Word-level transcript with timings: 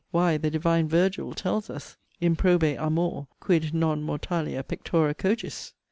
Why, 0.09 0.35
the 0.37 0.49
divine 0.49 0.87
Virgil 0.89 1.31
tells 1.35 1.69
us, 1.69 1.95
'Improbe 2.19 2.63
amor, 2.79 3.27
quid 3.39 3.71
non 3.71 4.01
mortalia 4.01 4.63
pectora 4.63 5.13
cogis?' 5.13 5.73